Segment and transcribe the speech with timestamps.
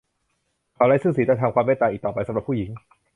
[0.75, 2.69] เขาไร้ซึ่งศีลธรรม ความเมตตา อีกต่อไปสำหรับผู้หญิง